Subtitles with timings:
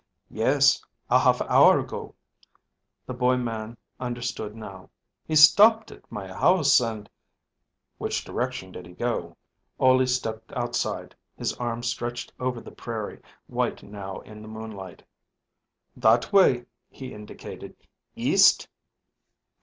[0.31, 0.81] "Yes,
[1.11, 2.15] a half hour ago."
[3.05, 4.89] The boy man understood now.
[5.27, 7.07] "He stopped at my house, and"
[7.99, 9.37] "Which direction did he go?"
[9.79, 15.03] Ole stepped outside, his arm stretched over the prairie, white now in the moonlight.
[15.95, 17.75] "That way," he indicated.
[18.15, 18.67] "East."